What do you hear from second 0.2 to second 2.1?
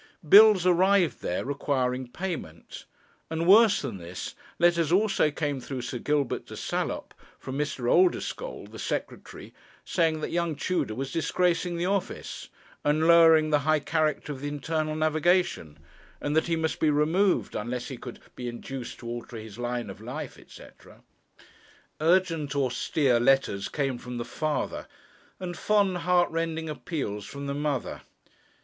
Bills arrived there requiring